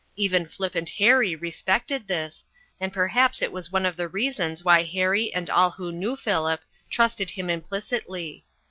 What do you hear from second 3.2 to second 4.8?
it was one of the reasons